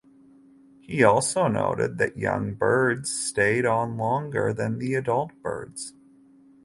[0.79, 5.93] He also noted that young birds stayed on longer than the adult birds.